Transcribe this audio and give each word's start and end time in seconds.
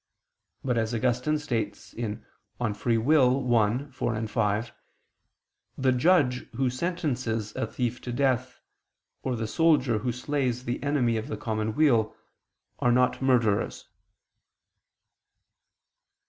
But, 0.63 0.79
as 0.79 0.95
Augustine 0.95 1.37
states 1.37 1.91
(De 1.91 2.01
Lib. 2.07 2.23
Arb. 2.59 3.85
i, 3.87 3.91
4, 3.91 4.27
5), 4.27 4.71
the 5.77 5.91
judge 5.91 6.49
who 6.55 6.71
sentences 6.71 7.55
a 7.55 7.67
thief 7.67 8.01
to 8.01 8.11
death, 8.11 8.57
or 9.21 9.35
the 9.35 9.45
soldier 9.45 9.99
who 9.99 10.11
slays 10.11 10.63
the 10.63 10.81
enemy 10.81 11.17
of 11.17 11.27
the 11.27 11.37
common 11.37 11.75
weal, 11.75 12.15
are 12.79 12.91
not 12.91 13.21
murderers. 13.21 13.89